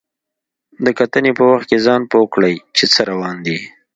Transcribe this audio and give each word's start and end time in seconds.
د 0.85 0.87
کتنې 0.99 1.31
په 1.37 1.43
وخت 1.51 1.65
کې 1.69 1.77
ځان 1.85 2.01
پوه 2.11 2.25
کړئ 2.33 2.55
چې 2.77 2.85
څه 2.93 3.01
روان 3.11 3.37
دي. 3.45 3.57